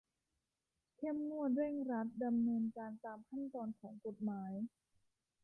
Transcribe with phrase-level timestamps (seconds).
[0.97, 4.53] เข้มงวดเร่งรัดดำเนินการตามขั้นตอนของกฎหมาย